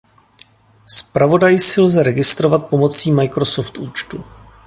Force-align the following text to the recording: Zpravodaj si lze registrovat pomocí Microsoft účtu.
Zpravodaj 0.99 1.51
si 1.65 1.81
lze 1.81 2.03
registrovat 2.09 2.67
pomocí 2.69 3.11
Microsoft 3.11 3.77
účtu. 3.77 4.23